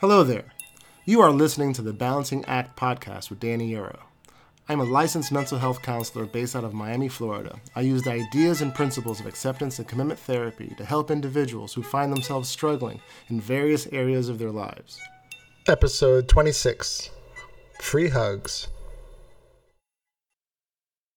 [0.00, 0.46] Hello there.
[1.04, 3.98] You are listening to the Balancing Act podcast with Danny Yarrow.
[4.66, 7.60] I'm a licensed mental health counselor based out of Miami, Florida.
[7.76, 11.82] I use the ideas and principles of acceptance and commitment therapy to help individuals who
[11.82, 14.98] find themselves struggling in various areas of their lives.
[15.68, 17.10] Episode 26
[17.82, 18.68] Free Hugs.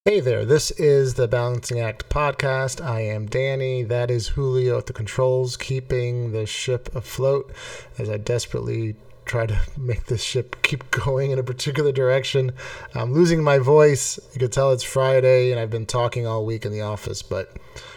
[0.06, 2.84] Hey there, this is the Balancing Act podcast.
[2.84, 3.84] I am Danny.
[3.84, 7.50] That is Julio at the controls, keeping the ship afloat
[7.98, 12.52] as I desperately try to make this ship keep going in a particular direction.
[12.94, 14.20] I'm losing my voice.
[14.34, 17.56] You can tell it's Friday and I've been talking all week in the office, but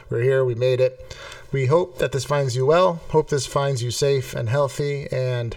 [0.09, 0.45] we're here.
[0.45, 1.17] We made it.
[1.51, 3.01] We hope that this finds you well.
[3.09, 5.57] Hope this finds you safe and healthy and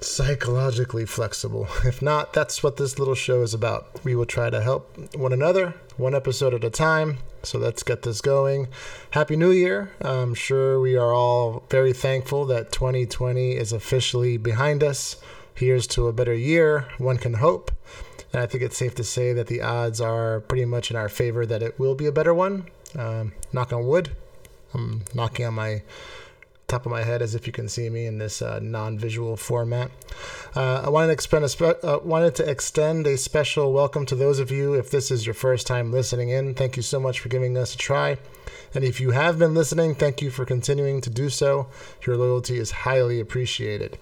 [0.00, 1.68] psychologically flexible.
[1.84, 4.04] If not, that's what this little show is about.
[4.04, 7.18] We will try to help one another, one episode at a time.
[7.42, 8.68] So let's get this going.
[9.10, 9.90] Happy New Year.
[10.00, 15.16] I'm sure we are all very thankful that 2020 is officially behind us.
[15.54, 17.70] Here's to a better year, one can hope.
[18.32, 21.08] And I think it's safe to say that the odds are pretty much in our
[21.08, 22.66] favor that it will be a better one.
[22.96, 24.10] Um, knock on wood.
[24.72, 25.82] I'm knocking on my
[26.70, 29.90] top of my head as if you can see me in this uh, non-visual format.
[30.54, 34.14] Uh, I wanted to, extend a spe- uh, wanted to extend a special welcome to
[34.14, 34.74] those of you.
[34.74, 37.74] If this is your first time listening in, thank you so much for giving us
[37.74, 38.18] a try.
[38.72, 41.66] And if you have been listening, thank you for continuing to do so.
[42.06, 43.98] Your loyalty is highly appreciated.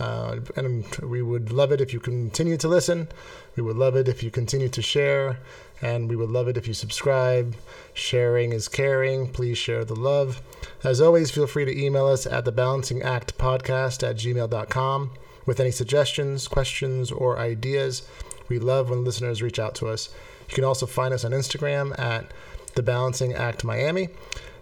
[0.00, 3.08] Uh, and we would love it if you continue to listen.
[3.56, 5.40] We would love it if you continue to share.
[5.80, 7.54] And we would love it if you subscribe.
[7.94, 9.28] Sharing is caring.
[9.30, 10.42] Please share the love.
[10.82, 15.10] As always, feel free to email us at the Balancing Act Podcast at gmail.com
[15.46, 18.06] with any suggestions, questions, or ideas.
[18.48, 20.10] We love when listeners reach out to us.
[20.48, 22.32] You can also find us on Instagram at
[22.74, 24.08] the Balancing Act Miami.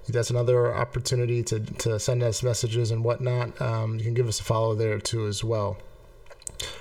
[0.09, 3.61] That's another opportunity to, to send us messages and whatnot.
[3.61, 5.78] Um, you can give us a follow there too as well.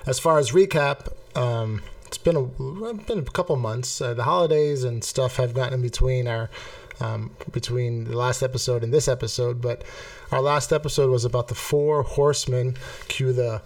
[0.06, 1.82] As far as recap, um,
[2.26, 4.00] been a been a couple months.
[4.00, 6.50] Uh, the holidays and stuff have gotten in between our
[7.00, 9.82] um, between the last episode and this episode, but
[10.32, 12.76] our last episode was about the four horsemen.
[13.08, 13.62] Cue the.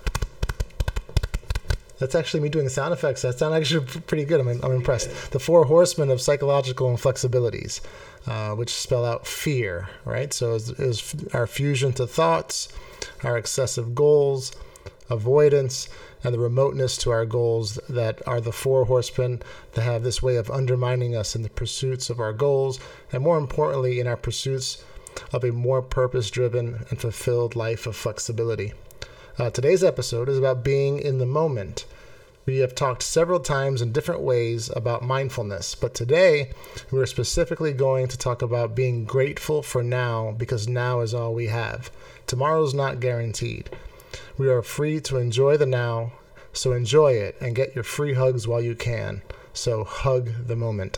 [1.98, 3.22] That's actually me doing the sound effects.
[3.22, 4.40] That sound actually pretty good.
[4.40, 5.32] I'm, I'm impressed.
[5.32, 7.80] The four horsemen of psychological inflexibilities,
[8.26, 10.32] uh, which spell out fear, right?
[10.32, 12.68] So it was our fusion to thoughts,
[13.22, 14.52] our excessive goals,
[15.10, 15.88] avoidance,
[16.22, 19.42] and the remoteness to our goals that are the four horsemen
[19.72, 22.78] that have this way of undermining us in the pursuits of our goals,
[23.12, 24.84] and more importantly, in our pursuits
[25.32, 28.72] of a more purpose driven and fulfilled life of flexibility.
[29.38, 31.84] Uh, today's episode is about being in the moment.
[32.46, 36.52] We have talked several times in different ways about mindfulness, but today
[36.90, 41.46] we're specifically going to talk about being grateful for now because now is all we
[41.46, 41.90] have.
[42.26, 43.70] Tomorrow's not guaranteed.
[44.40, 46.12] We are free to enjoy the now,
[46.54, 49.20] so enjoy it and get your free hugs while you can.
[49.52, 50.96] So hug the moment.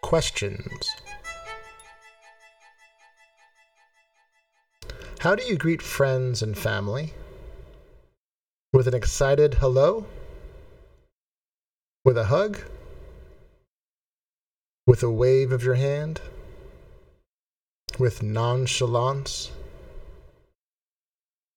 [0.00, 0.88] Questions
[5.18, 7.14] How do you greet friends and family?
[8.72, 10.06] With an excited hello?
[12.04, 12.60] With a hug?
[14.86, 16.20] With a wave of your hand?
[17.98, 19.50] With nonchalance?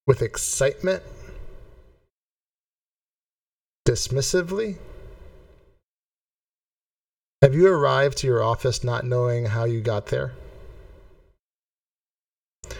[0.07, 1.01] With excitement?
[3.87, 4.77] Dismissively?
[7.41, 10.33] Have you arrived to your office not knowing how you got there?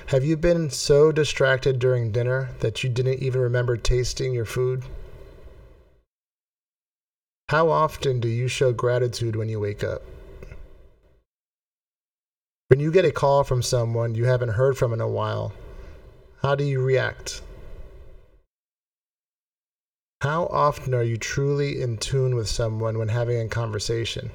[0.07, 4.83] Have you been so distracted during dinner that you didn't even remember tasting your food?
[7.49, 10.03] How often do you show gratitude when you wake up?
[12.67, 15.53] When you get a call from someone you haven't heard from in a while,
[16.41, 17.41] how do you react?
[20.21, 24.31] How often are you truly in tune with someone when having a conversation?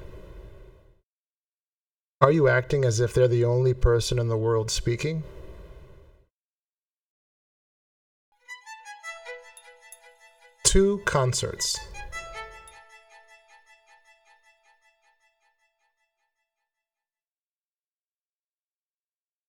[2.21, 5.23] Are you acting as if they're the only person in the world speaking?
[10.71, 11.77] two concerts.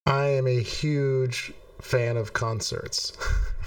[0.04, 1.52] I am a huge
[1.82, 3.12] fan of concerts.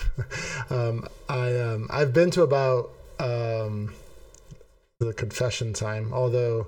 [0.69, 3.93] um, I um, I've been to about um,
[4.99, 6.67] the confession time, although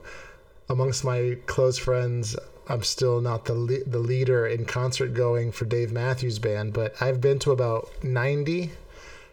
[0.69, 2.35] amongst my close friends,
[2.67, 7.01] I'm still not the le- the leader in concert going for Dave Matthews Band, but
[7.01, 8.71] I've been to about 90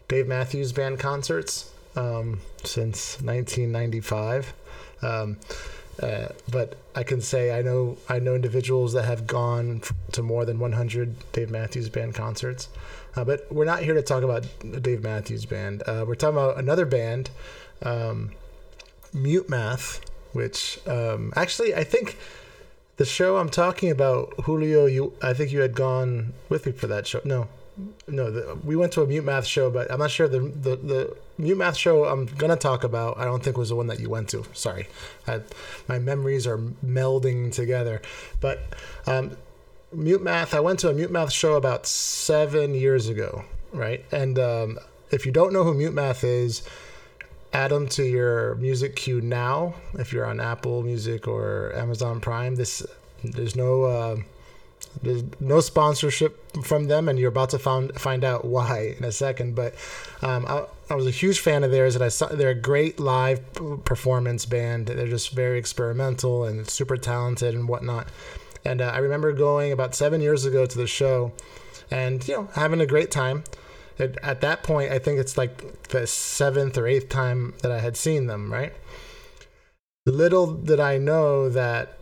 [0.07, 4.53] Dave Matthews Band concerts um, since 1995.
[6.01, 9.81] Uh, but I can say I know I know individuals that have gone
[10.11, 12.67] to more than 100 Dave Matthews Band concerts.
[13.15, 14.45] Uh, but we're not here to talk about
[14.81, 15.83] Dave Matthews Band.
[15.87, 17.29] Uh, we're talking about another band,
[17.81, 18.31] um,
[19.13, 20.01] Mute Math,
[20.33, 22.17] which um, actually I think
[22.97, 26.87] the show I'm talking about, Julio, you I think you had gone with me for
[26.87, 27.21] that show.
[27.23, 27.47] No,
[28.07, 30.75] no, the, we went to a Mute Math show, but I'm not sure the the
[30.75, 33.17] the Mute Math show I'm gonna talk about.
[33.17, 34.45] I don't think was the one that you went to.
[34.53, 34.87] Sorry,
[35.27, 35.41] I,
[35.87, 38.01] my memories are melding together.
[38.39, 38.63] But
[39.05, 39.37] um,
[39.91, 43.43] Mute Math, I went to a Mute Math show about seven years ago,
[43.73, 44.05] right?
[44.11, 44.79] And um,
[45.11, 46.63] if you don't know who Mute Math is,
[47.53, 49.75] add them to your music queue now.
[49.93, 52.85] If you're on Apple Music or Amazon Prime, this
[53.23, 53.83] there's no.
[53.83, 54.17] Uh,
[55.01, 59.11] there's no sponsorship from them, and you're about to find find out why in a
[59.11, 59.55] second.
[59.55, 59.75] But
[60.21, 62.99] um, I, I, was a huge fan of theirs, and I saw they're a great
[62.99, 63.41] live
[63.85, 64.87] performance band.
[64.87, 68.07] They're just very experimental and super talented and whatnot.
[68.63, 71.33] And uh, I remember going about seven years ago to the show,
[71.91, 73.43] and you know having a great time.
[73.97, 77.79] It, at that point, I think it's like the seventh or eighth time that I
[77.79, 78.51] had seen them.
[78.51, 78.73] Right.
[80.05, 81.97] Little did I know that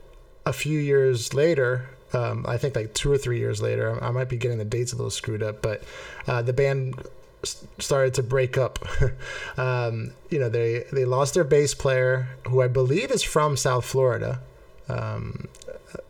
[0.45, 4.01] a few years later, um, I think like two or three years later.
[4.03, 5.83] I might be getting the dates a little screwed up, but
[6.27, 7.01] uh, the band
[7.79, 8.79] started to break up.
[9.57, 13.85] um, you know, they they lost their bass player, who I believe is from South
[13.85, 14.39] Florida.
[14.89, 15.47] Um,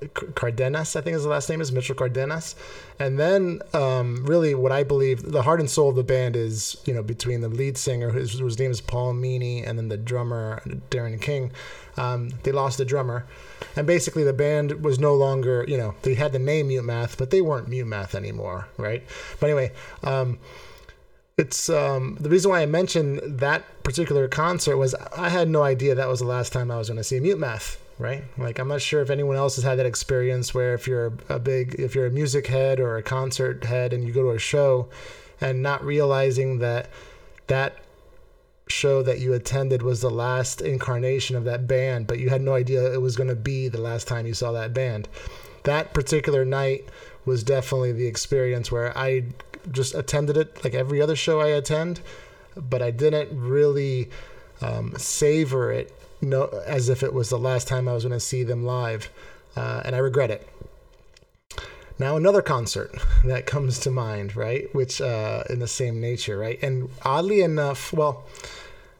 [0.07, 2.55] Cardenas, I think his last name is Mitchell Cardenas,
[2.99, 6.77] and then um, really what I believe the heart and soul of the band is
[6.85, 9.97] you know between the lead singer whose, whose name is Paul Meany and then the
[9.97, 11.51] drummer Darren King.
[11.97, 13.25] Um, they lost the drummer,
[13.75, 17.17] and basically the band was no longer you know they had the name Mute Math,
[17.17, 19.03] but they weren't Mute Math anymore, right?
[19.39, 19.71] But anyway.
[20.03, 20.39] Um,
[21.35, 25.95] it's um, the reason why I mentioned that particular concert was I had no idea
[25.95, 28.23] that was the last time I was going to see Mute Math right?
[28.37, 31.39] Like I'm not sure if anyone else has had that experience where if you're a
[31.39, 34.39] big if you're a music head or a concert head and you go to a
[34.39, 34.89] show
[35.39, 36.89] and not realizing that
[37.47, 37.77] that
[38.67, 42.53] show that you attended was the last incarnation of that band, but you had no
[42.53, 45.07] idea it was going to be the last time you saw that band.
[45.63, 46.87] That particular night
[47.25, 49.25] was definitely the experience where I
[49.71, 52.01] just attended it like every other show I attend,
[52.55, 54.09] but I didn't really
[54.61, 55.93] um, savor it
[56.23, 59.09] no, as if it was the last time I was going to see them live,
[59.55, 60.47] uh, and I regret it.
[61.99, 64.73] Now another concert that comes to mind, right?
[64.73, 66.61] Which uh, in the same nature, right?
[66.63, 68.25] And oddly enough, well,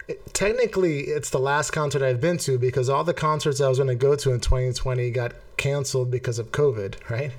[0.06, 3.78] it, technically it's the last concert I've been to because all the concerts I was
[3.78, 7.32] going to go to in 2020 got canceled because of COVID, right?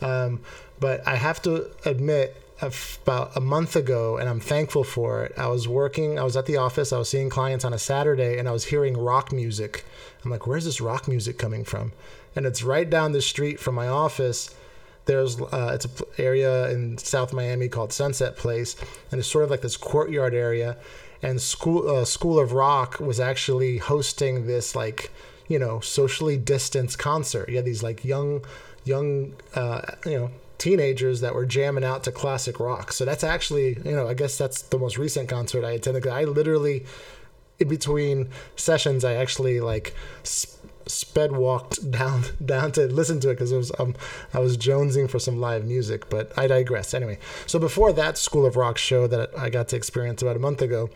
[0.00, 0.40] Um,
[0.78, 5.32] but I have to admit, about a month ago, and I'm thankful for it.
[5.36, 8.38] I was working, I was at the office, I was seeing clients on a Saturday,
[8.38, 9.84] and I was hearing rock music.
[10.24, 11.92] I'm like, where's this rock music coming from?
[12.36, 14.54] And it's right down the street from my office.
[15.06, 18.76] There's uh, it's an area in South Miami called Sunset Place,
[19.10, 20.76] and it's sort of like this courtyard area.
[21.22, 25.10] And school uh, School of Rock was actually hosting this like
[25.48, 27.48] you know socially distanced concert.
[27.48, 28.44] You had these like young
[28.84, 30.30] young uh, you know
[30.60, 32.92] teenagers that were jamming out to classic rock.
[32.92, 36.06] So that's actually, you know, I guess that's the most recent concert I attended.
[36.06, 36.84] I literally,
[37.58, 39.94] in between sessions, I actually like
[40.90, 43.94] sped walked down down to listen to it because it was um,
[44.34, 46.08] I was jonesing for some live music.
[46.10, 46.94] But I digress.
[46.94, 50.40] Anyway, so before that School of Rock show that I got to experience about a
[50.40, 50.90] month ago,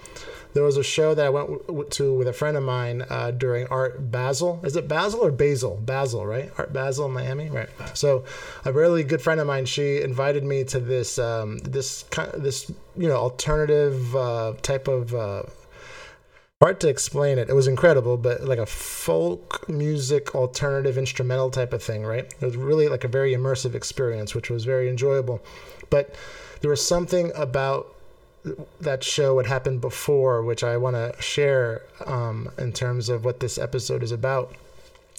[0.54, 3.66] there was a show that I went to with a friend of mine uh, during
[3.66, 4.60] Art Basel.
[4.62, 5.80] Is it Basel or Basil?
[5.82, 6.50] Basel, right?
[6.56, 7.68] Art Basel in Miami, right?
[7.92, 8.24] So,
[8.64, 13.08] a really good friend of mine, she invited me to this um, this this you
[13.08, 15.14] know alternative uh, type of.
[15.14, 15.42] Uh,
[16.64, 17.50] hard to explain it.
[17.50, 22.24] It was incredible, but like a folk music alternative instrumental type of thing, right?
[22.24, 25.42] It was really like a very immersive experience, which was very enjoyable.
[25.90, 26.14] But
[26.62, 27.94] there was something about
[28.80, 33.40] that show had happened before, which I want to share um, in terms of what
[33.40, 34.54] this episode is about.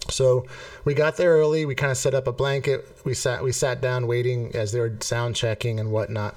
[0.09, 0.45] So
[0.83, 1.65] we got there early.
[1.65, 2.87] We kind of set up a blanket.
[3.03, 6.35] We sat we sat down waiting as they were sound checking and whatnot.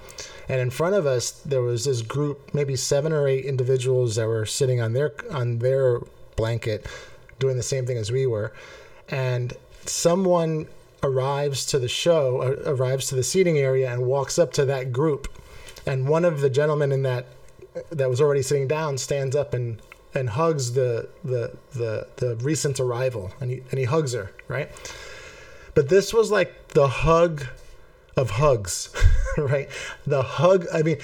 [0.49, 4.27] And in front of us there was this group, maybe seven or eight individuals that
[4.27, 6.01] were sitting on their on their
[6.37, 6.87] blanket,
[7.39, 8.53] doing the same thing as we were.
[9.09, 10.67] And someone
[11.03, 14.93] arrives to the show, uh, arrives to the seating area, and walks up to that
[14.93, 15.29] group
[15.89, 17.27] and one of the gentlemen in that
[17.91, 19.81] that was already sitting down stands up and
[20.15, 23.33] and hugs the the the the recent arrival.
[23.41, 24.71] And he and he hugs her right?
[25.75, 27.45] But this was like the hug
[28.17, 28.91] of hugs
[29.39, 29.69] right?
[30.07, 30.99] The hug i mean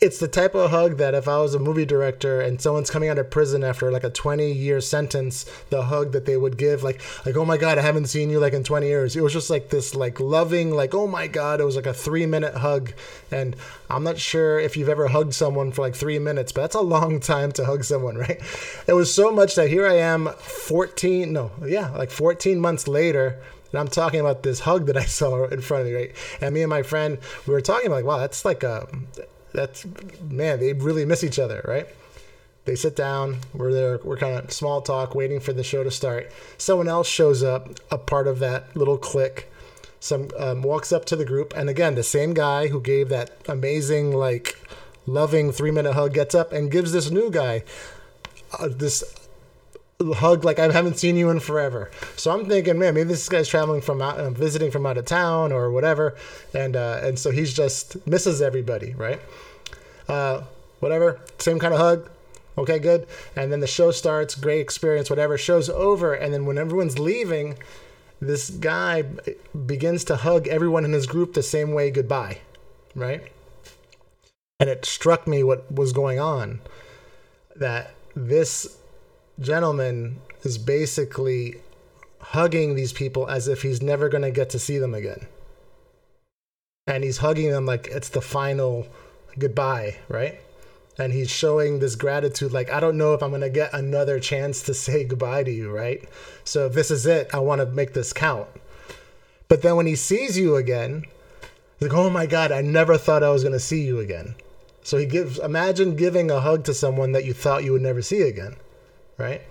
[0.00, 3.08] it's the type of hug that if I was a movie director and someone's coming
[3.08, 6.84] out of prison after like a 20 year sentence, the hug that they would give,
[6.84, 9.16] like, like, oh my God, I haven't seen you like in 20 years.
[9.16, 11.94] It was just like this, like, loving, like, oh my God, it was like a
[11.94, 12.92] three minute hug.
[13.32, 13.56] And
[13.90, 16.80] I'm not sure if you've ever hugged someone for like three minutes, but that's a
[16.80, 18.40] long time to hug someone, right?
[18.86, 23.40] It was so much that here I am 14, no, yeah, like 14 months later.
[23.72, 26.12] And I'm talking about this hug that I saw in front of me, right?
[26.40, 28.86] And me and my friend, we were talking about, like, wow, that's like a,
[29.52, 29.86] that's
[30.22, 31.86] man, they really miss each other, right?
[32.64, 35.90] They sit down, we're there, we're kind of small talk, waiting for the show to
[35.90, 36.30] start.
[36.58, 39.50] Someone else shows up, a part of that little clique.
[40.00, 43.30] Some um, walks up to the group, and again, the same guy who gave that
[43.48, 44.58] amazing, like,
[45.06, 47.64] loving three minute hug gets up and gives this new guy
[48.58, 49.02] uh, this
[50.00, 51.90] hug like I haven't seen you in forever.
[52.16, 55.04] So I'm thinking, man, maybe this guy's traveling from out, uh, visiting from out of
[55.04, 56.16] town or whatever,
[56.54, 59.20] and uh, and so he's just misses everybody, right?
[60.08, 60.42] Uh,
[60.80, 62.10] whatever, same kind of hug.
[62.56, 63.06] Okay, good.
[63.36, 65.38] And then the show starts, great experience, whatever.
[65.38, 67.58] Show's over, and then when everyone's leaving,
[68.20, 69.02] this guy
[69.66, 72.38] begins to hug everyone in his group the same way goodbye,
[72.94, 73.22] right?
[74.60, 76.60] And it struck me what was going on
[77.54, 78.77] that this
[79.40, 81.56] gentleman is basically
[82.20, 85.26] hugging these people as if he's never going to get to see them again.
[86.86, 88.86] And he's hugging them like it's the final
[89.38, 90.40] goodbye, right?
[90.98, 94.18] And he's showing this gratitude like, I don't know if I'm going to get another
[94.18, 96.06] chance to say goodbye to you, right?
[96.44, 98.48] So if this is it, I want to make this count.
[99.46, 101.04] But then when he sees you again,
[101.78, 104.34] he's like, oh my God, I never thought I was going to see you again.
[104.82, 108.02] So he gives, imagine giving a hug to someone that you thought you would never
[108.02, 108.56] see again
[109.18, 109.42] right?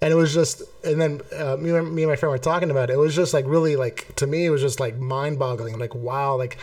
[0.00, 2.90] And it was just, and then uh, me, me and my friend were talking about
[2.90, 2.92] it.
[2.92, 5.76] It was just like really like to me, it was just like mind boggling.
[5.78, 6.56] Like wow, like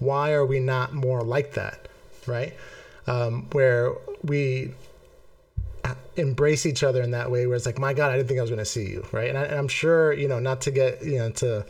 [0.00, 1.88] why are we not more like that,
[2.26, 2.52] right?
[3.06, 4.74] Um, where we
[6.16, 8.42] embrace each other in that way, where it's like, my God, I didn't think I
[8.42, 9.28] was going to see you, right?
[9.28, 11.64] And, I, and I'm sure, you know, not to get you know to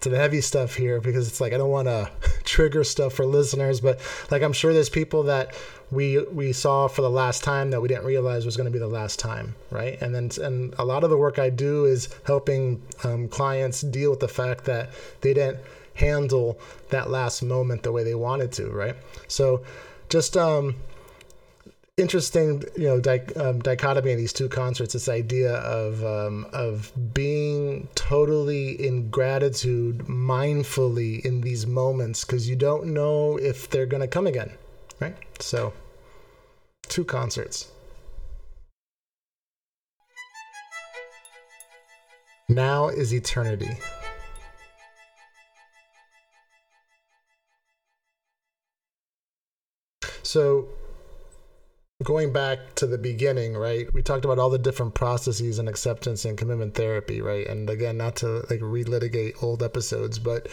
[0.00, 2.10] to the heavy stuff here because it's like I don't want to
[2.44, 4.00] trigger stuff for listeners, but
[4.30, 5.54] like I'm sure there's people that
[5.92, 8.78] we we saw for the last time that we didn't realize was going to be
[8.78, 10.00] the last time, right?
[10.00, 14.10] And then and a lot of the work I do is helping um, clients deal
[14.10, 15.58] with the fact that they didn't
[15.94, 16.58] handle
[16.88, 18.96] that last moment the way they wanted to, right?
[19.28, 19.64] So
[20.08, 20.76] just um,
[21.98, 24.94] interesting, you know, di- um, dichotomy in these two concerts.
[24.94, 32.56] This idea of um, of being totally in gratitude, mindfully in these moments, because you
[32.56, 34.52] don't know if they're going to come again,
[35.00, 35.16] right?
[35.38, 35.74] So
[36.88, 37.68] two concerts.
[42.48, 43.78] Now is eternity.
[50.22, 50.68] So,
[52.02, 53.92] going back to the beginning, right?
[53.92, 57.46] We talked about all the different processes and acceptance and commitment therapy, right?
[57.46, 60.48] And again, not to like relitigate old episodes, but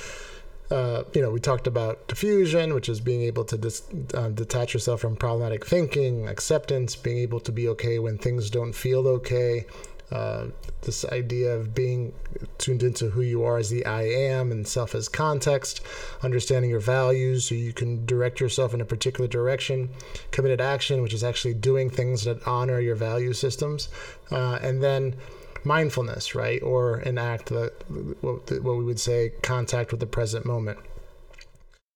[0.72, 3.84] uh, you know, we talked about defusion, which is being able to dis-
[4.14, 8.74] uh, detach yourself from problematic thinking, acceptance, being able to be okay when things don't
[8.74, 9.66] feel okay.
[10.12, 10.48] Uh,
[10.82, 12.14] this idea of being
[12.58, 15.82] tuned into who you are as the I am and self as context,
[16.24, 19.90] understanding your values so you can direct yourself in a particular direction,
[20.32, 23.90] committed action, which is actually doing things that honor your value systems,
[24.32, 25.16] uh, and then
[25.64, 26.62] mindfulness, right?
[26.62, 27.74] Or an act that
[28.22, 30.80] what, what we would say contact with the present moment.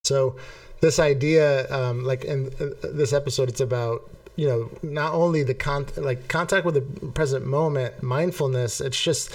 [0.04, 0.36] So
[0.82, 5.54] this idea, um, like in uh, this episode, it's about you know not only the
[5.54, 8.82] con like contact with the present moment, mindfulness.
[8.82, 9.32] It's just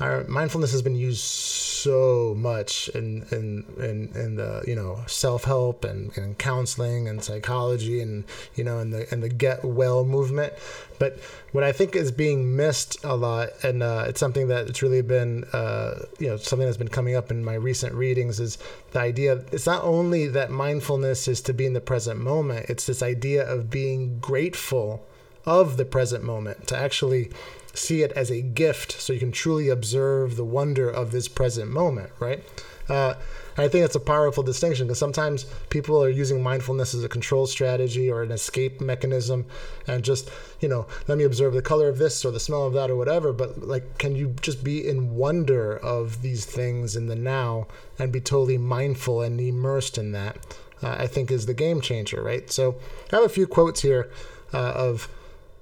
[0.00, 5.44] our mindfulness has been used so much in in in, in the you know self
[5.44, 10.04] help and, and counseling and psychology and you know and the and the get well
[10.04, 10.52] movement.
[10.98, 11.18] But
[11.50, 15.02] what I think is being missed a lot, and uh, it's something that it's really
[15.02, 18.58] been uh, you know something that's been coming up in my recent readings is
[18.92, 19.44] the idea.
[19.50, 22.66] It's not only that mindfulness is to be in the present moment.
[22.68, 25.04] It's this idea of being grateful
[25.44, 27.30] of the present moment to actually
[27.74, 31.70] see it as a gift so you can truly observe the wonder of this present
[31.70, 32.44] moment, right?
[32.88, 33.14] Uh,
[33.56, 37.46] I think that's a powerful distinction because sometimes people are using mindfulness as a control
[37.46, 39.46] strategy or an escape mechanism
[39.86, 42.72] and just, you know, let me observe the color of this or the smell of
[42.72, 43.32] that or whatever.
[43.32, 47.66] But, like, can you just be in wonder of these things in the now
[47.98, 50.38] and be totally mindful and immersed in that?
[50.82, 52.50] Uh, I think is the game changer, right?
[52.50, 52.76] So
[53.12, 54.10] I have a few quotes here
[54.52, 55.08] uh, of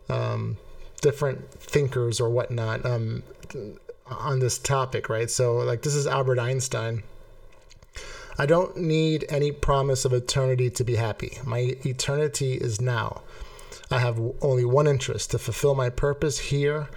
[0.08, 0.56] um,
[1.00, 3.22] different thinkers or whatnot um,
[4.06, 5.30] on this topic, right?
[5.30, 7.02] So, like, this is Albert Einstein.
[8.38, 11.38] I don't need any promise of eternity to be happy.
[11.44, 13.22] My eternity is now.
[13.90, 16.88] I have only one interest to fulfill my purpose here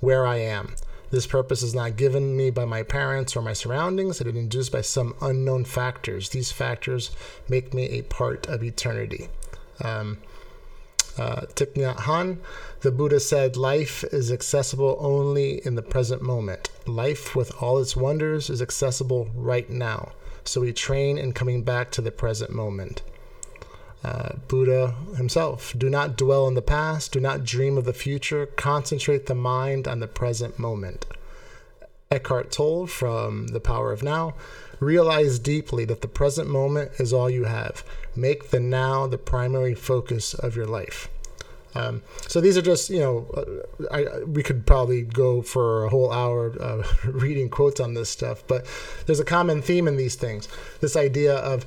[0.00, 0.74] where I am.
[1.10, 4.20] This purpose is not given me by my parents or my surroundings.
[4.20, 6.30] It is induced by some unknown factors.
[6.30, 7.10] These factors
[7.48, 9.28] make me a part of eternity.
[9.82, 10.18] Um,
[11.18, 12.38] uh, Thich Nhat
[12.80, 16.70] the Buddha said, Life is accessible only in the present moment.
[16.86, 20.12] Life, with all its wonders, is accessible right now.
[20.44, 23.02] So we train in coming back to the present moment.
[24.02, 28.46] Uh, Buddha himself, do not dwell in the past, do not dream of the future,
[28.46, 31.06] concentrate the mind on the present moment.
[32.10, 34.34] Eckhart Tolle from The Power of Now,
[34.82, 37.84] realize deeply that the present moment is all you have.
[38.14, 41.08] Make the now the primary focus of your life.
[41.74, 45.88] Um, so these are just, you know, uh, I, we could probably go for a
[45.88, 48.66] whole hour uh, reading quotes on this stuff, but
[49.06, 50.48] there's a common theme in these things.
[50.80, 51.64] This idea of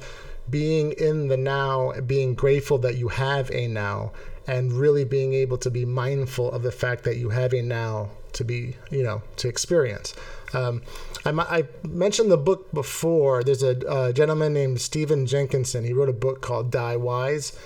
[0.49, 4.11] being in the now, being grateful that you have a now,
[4.47, 8.09] and really being able to be mindful of the fact that you have a now
[8.35, 10.13] to be, you know, to experience.
[10.53, 10.83] Um,
[11.25, 13.43] I, I, mentioned the book before.
[13.43, 15.83] There's a, a, gentleman named Stephen Jenkinson.
[15.83, 17.57] He wrote a book called Die Wise.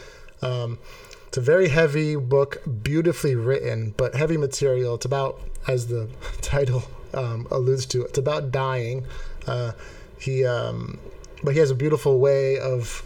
[0.41, 0.79] Um,
[1.27, 4.95] it's a very heavy book, beautifully written, but heavy material.
[4.95, 6.09] It's about, as the
[6.41, 6.83] title
[7.13, 9.05] um, alludes to, it's about dying.
[9.45, 9.73] Uh,
[10.19, 10.99] he um,
[11.43, 13.03] but he has a beautiful way of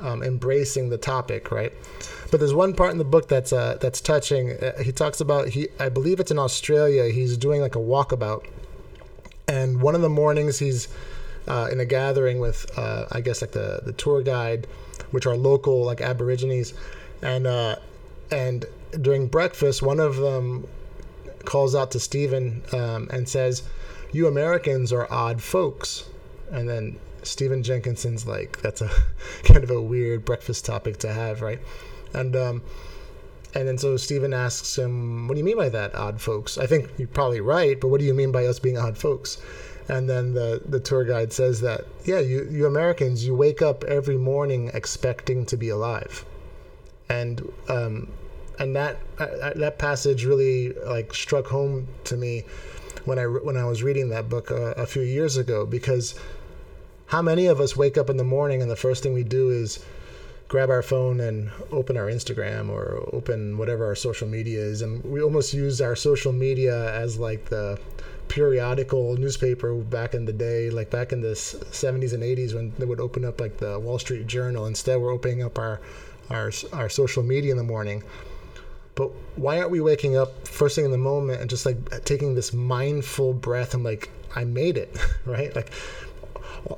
[0.00, 1.72] um, embracing the topic, right?
[2.30, 4.52] But there's one part in the book that's uh, that's touching.
[4.52, 7.08] Uh, he talks about he, I believe it's in Australia.
[7.12, 8.46] He's doing like a walkabout,
[9.46, 10.88] and one of the mornings he's
[11.48, 14.66] uh, in a gathering with, uh, I guess like the the tour guide,
[15.10, 16.74] which are local like Aborigines,
[17.22, 17.76] and uh,
[18.30, 18.64] and
[19.00, 20.66] during breakfast, one of them
[21.44, 23.62] calls out to Stephen um, and says,
[24.12, 26.04] "You Americans are odd folks,"
[26.50, 28.90] and then Stephen Jenkinson's like that's a
[29.44, 31.60] kind of a weird breakfast topic to have, right?
[32.14, 32.62] And um,
[33.54, 36.66] and then so Stephen asks him, "What do you mean by that, odd folks?" I
[36.66, 39.38] think you're probably right, but what do you mean by us being odd folks?
[39.88, 43.84] And then the the tour guide says that, yeah, you you Americans, you wake up
[43.84, 46.24] every morning expecting to be alive,
[47.08, 48.12] and um,
[48.58, 52.44] and that uh, that passage really like struck home to me
[53.04, 56.14] when I when I was reading that book uh, a few years ago because
[57.06, 59.50] how many of us wake up in the morning and the first thing we do
[59.50, 59.84] is
[60.48, 65.02] grab our phone and open our Instagram or open whatever our social media is, and
[65.04, 67.78] we almost use our social media as like the
[68.28, 72.84] periodical newspaper back in the day, like back in the 70s and 80s when they
[72.84, 74.66] would open up like the Wall Street Journal.
[74.66, 75.80] Instead, we're opening up our
[76.30, 78.02] our our social media in the morning.
[78.94, 82.34] But why aren't we waking up first thing in the moment and just like taking
[82.34, 85.54] this mindful breath and like I made it, right?
[85.54, 85.70] Like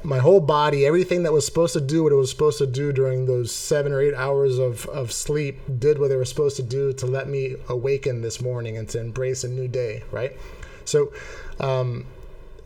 [0.03, 2.93] my whole body, everything that was supposed to do what it was supposed to do
[2.93, 6.63] during those seven or eight hours of, of sleep, did what they were supposed to
[6.63, 10.37] do to let me awaken this morning and to embrace a new day, right?
[10.85, 11.13] So,
[11.61, 12.07] um,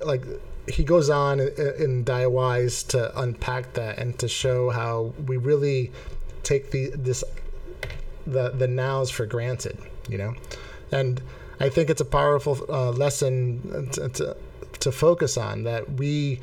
[0.04, 0.24] like,
[0.68, 5.36] he goes on in, in Die Wise to unpack that and to show how we
[5.36, 5.90] really
[6.42, 7.24] take the this
[8.26, 10.34] the the nows for granted, you know,
[10.92, 11.20] and
[11.58, 14.36] I think it's a powerful uh, lesson to, to,
[14.80, 16.40] to focus on that we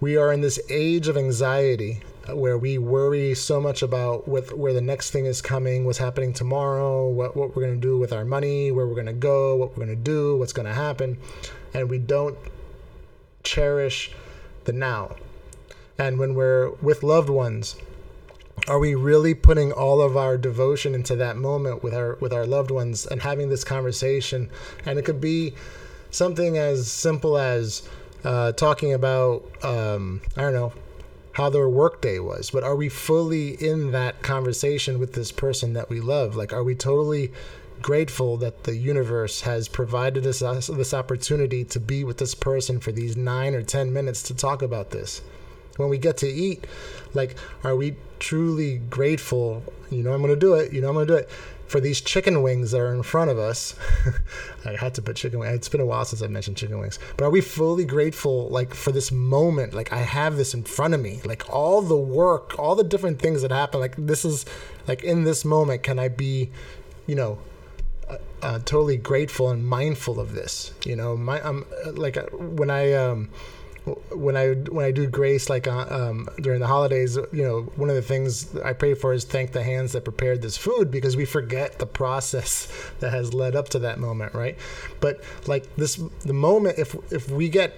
[0.00, 4.72] we are in this age of anxiety uh, where we worry so much about where
[4.72, 8.12] the next thing is coming, what's happening tomorrow, what, what we're going to do with
[8.12, 10.74] our money, where we're going to go, what we're going to do, what's going to
[10.74, 11.18] happen.
[11.74, 12.36] And we don't
[13.42, 14.10] cherish
[14.64, 15.16] the now.
[15.98, 17.76] And when we're with loved ones,
[18.68, 22.46] are we really putting all of our devotion into that moment with our with our
[22.46, 24.50] loved ones and having this conversation?
[24.84, 25.54] And it could be
[26.10, 27.88] something as simple as
[28.24, 30.72] uh, talking about um, I don't know
[31.32, 35.88] how their workday was, but are we fully in that conversation with this person that
[35.88, 36.36] we love?
[36.36, 37.32] Like, are we totally
[37.80, 42.92] grateful that the universe has provided us this opportunity to be with this person for
[42.92, 45.22] these nine or ten minutes to talk about this?
[45.76, 46.66] When we get to eat,
[47.14, 49.62] like, are we truly grateful?
[49.88, 50.72] You know, I'm going to do it.
[50.72, 51.30] You know, I'm going to do it
[51.70, 53.76] for these chicken wings that are in front of us.
[54.64, 55.54] I had to put chicken wings.
[55.54, 56.98] It's been a while since I've mentioned chicken wings.
[57.16, 59.72] But are we fully grateful like for this moment?
[59.72, 61.20] Like I have this in front of me.
[61.24, 63.78] Like all the work, all the different things that happen.
[63.78, 64.46] Like this is
[64.88, 66.50] like in this moment can I be,
[67.06, 67.38] you know,
[68.08, 70.72] uh, uh, totally grateful and mindful of this.
[70.84, 73.30] You know, my I'm like uh, when I um
[74.12, 77.88] when I when I do grace like uh, um, during the holidays, you know, one
[77.88, 81.16] of the things I pray for is thank the hands that prepared this food because
[81.16, 82.68] we forget the process
[83.00, 84.56] that has led up to that moment, right?
[85.00, 87.74] But like this, the moment if if we get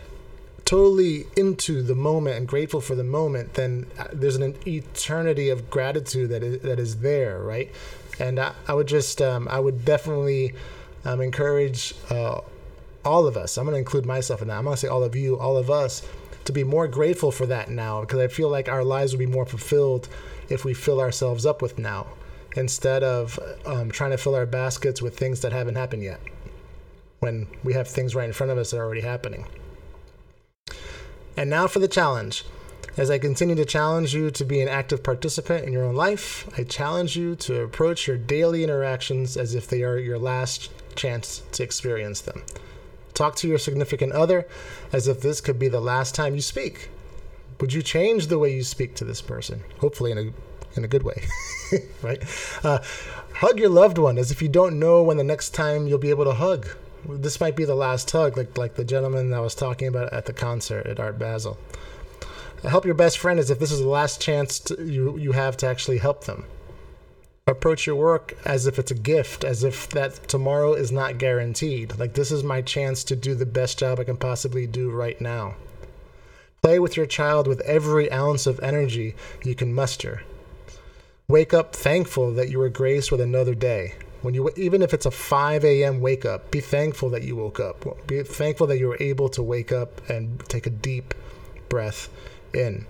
[0.65, 5.69] totally into the moment and grateful for the moment, then uh, there's an eternity of
[5.69, 7.71] gratitude that is, that is there, right?
[8.19, 10.55] And I, I would just, um, I would definitely
[11.05, 12.41] um, encourage uh,
[13.05, 13.57] all of us.
[13.57, 14.59] I'm going to include myself in that.
[14.59, 16.03] I'm going to say all of you, all of us,
[16.45, 19.27] to be more grateful for that now because I feel like our lives will be
[19.27, 20.09] more fulfilled
[20.49, 22.07] if we fill ourselves up with now
[22.57, 26.21] instead of um, trying to fill our baskets with things that haven't happened yet
[27.21, 29.47] when we have things right in front of us that are already happening.
[31.37, 32.45] And now for the challenge.
[32.95, 36.47] As I continue to challenge you to be an active participant in your own life,
[36.59, 41.43] I challenge you to approach your daily interactions as if they are your last chance
[41.53, 42.43] to experience them.
[43.15, 44.47] Talk to your significant other
[44.93, 46.89] as if this could be the last time you speak.
[47.61, 49.63] Would you change the way you speak to this person?
[49.79, 50.33] Hopefully, in a
[50.77, 51.23] in a good way,
[52.03, 52.23] right?
[52.65, 52.79] Uh,
[53.35, 56.11] hug your loved one as if you don't know when the next time you'll be
[56.11, 56.69] able to hug.
[57.07, 60.27] This might be the last hug, like like the gentleman I was talking about at
[60.27, 61.59] the concert at Art Basel.
[62.63, 65.57] Help your best friend as if this is the last chance to, you you have
[65.59, 66.47] to actually help them
[67.47, 71.99] approach your work as if it's a gift, as if that tomorrow is not guaranteed.
[71.99, 75.21] Like, this is my chance to do the best job I can possibly do right
[75.21, 75.55] now.
[76.63, 80.23] Play with your child with every ounce of energy you can muster.
[81.27, 83.95] Wake up thankful that you were graced with another day.
[84.21, 86.01] When you, even if it's a 5 a.m.
[86.01, 88.07] wake up, be thankful that you woke up.
[88.07, 91.15] Be thankful that you were able to wake up and take a deep
[91.69, 92.09] breath
[92.55, 92.87] in.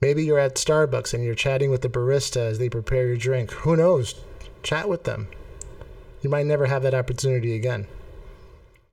[0.00, 3.50] Maybe you're at Starbucks and you're chatting with the barista as they prepare your drink.
[3.50, 4.14] Who knows?
[4.62, 5.28] Chat with them.
[6.22, 7.86] You might never have that opportunity again.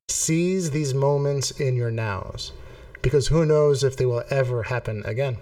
[0.10, 2.52] Seize these moments in your nows
[3.02, 5.38] because who knows if they will ever happen again.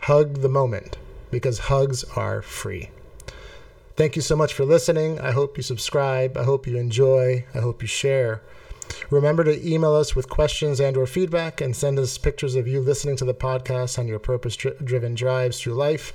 [0.00, 0.98] Hug the moment
[1.30, 2.90] because hugs are free.
[3.96, 5.18] Thank you so much for listening.
[5.20, 6.36] I hope you subscribe.
[6.36, 7.46] I hope you enjoy.
[7.54, 8.42] I hope you share.
[9.10, 12.80] Remember to email us with questions and or feedback and send us pictures of you
[12.80, 16.12] listening to the podcast on your purpose-driven drives through life.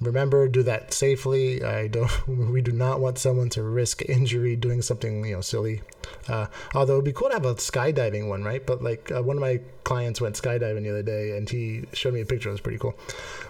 [0.00, 1.62] Remember, do that safely.
[1.62, 2.10] I don't.
[2.50, 5.82] We do not want someone to risk injury doing something you know silly.
[6.28, 8.64] Uh, although it'd be cool to have a skydiving one, right?
[8.64, 12.14] But like uh, one of my clients went skydiving the other day, and he showed
[12.14, 12.48] me a picture.
[12.48, 12.94] It was pretty cool.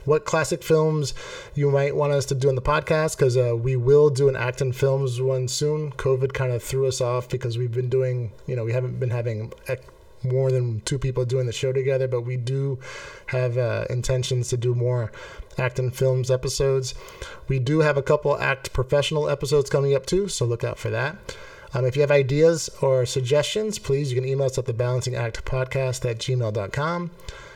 [0.04, 1.14] What classic films
[1.54, 3.16] you might want us to do in the podcast?
[3.16, 5.92] Because uh, we will do an Acton Films one soon.
[5.92, 9.10] COVID kind of threw us off because we've been doing, you know, we haven't been
[9.10, 9.52] having
[10.22, 12.78] more than two people doing the show together, but we do
[13.26, 15.12] have uh, intentions to do more
[15.58, 16.94] Acton Films episodes.
[17.48, 20.90] We do have a couple Act Professional episodes coming up too, so look out for
[20.90, 21.16] that.
[21.72, 25.14] Um, if you have ideas or suggestions, please, you can email us at the Balancing
[25.14, 27.10] Act Podcast at gmail.com.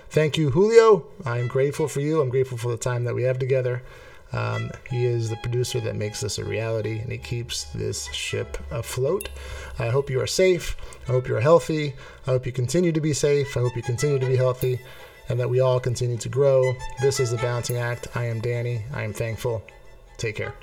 [0.09, 1.07] Thank you, Julio.
[1.25, 2.21] I'm grateful for you.
[2.21, 3.83] I'm grateful for the time that we have together.
[4.35, 8.59] Um, he is the producer that makes this a reality and he keeps this ship
[8.71, 9.29] afloat.
[9.79, 10.77] I hope you are safe.
[11.09, 11.95] I hope you are healthy.
[12.27, 13.57] I hope you continue to be safe.
[13.57, 14.81] I hope you continue to be healthy
[15.29, 16.75] and that we all continue to grow.
[17.01, 18.09] This is the Balancing Act.
[18.17, 18.83] I am Danny.
[18.93, 19.63] I am thankful.
[20.17, 20.55] Take care.